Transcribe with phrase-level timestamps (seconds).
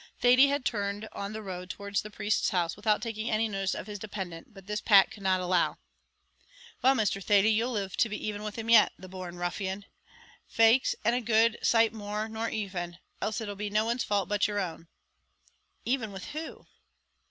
[0.19, 3.85] Thady had turned on the road towards the priest's house without taking any notice of
[3.85, 5.77] his dependant, but this Pat could not allow.
[6.81, 7.23] "Well, Mr.
[7.23, 9.85] Thady, you'll live to be even with him yet the born ruffian!
[10.47, 14.47] faix and a good sight more nor even; else it'll be no one's fault but
[14.47, 14.87] yer own."
[15.85, 16.65] "Even with who?"